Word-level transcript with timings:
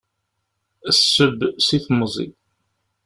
Sseb 0.99 1.37
si 1.65 1.77
temẓi. 1.85 2.27